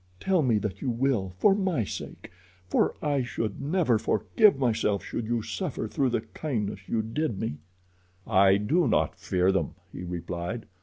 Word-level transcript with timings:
Tell 0.19 0.41
me 0.41 0.57
that 0.57 0.81
you 0.81 0.89
will, 0.89 1.35
for 1.37 1.53
my 1.53 1.83
sake, 1.83 2.31
for 2.67 2.95
I 3.03 3.21
should 3.21 3.61
never 3.61 3.99
forgive 3.99 4.57
myself 4.57 5.03
should 5.05 5.27
you 5.27 5.43
suffer 5.43 5.87
through 5.87 6.09
the 6.09 6.21
kindness 6.21 6.79
you 6.89 7.03
did 7.03 7.39
me." 7.39 7.59
"I 8.25 8.57
do 8.57 8.87
not 8.87 9.19
fear 9.19 9.51
them," 9.51 9.75
he 9.91 10.01
replied. 10.03 10.65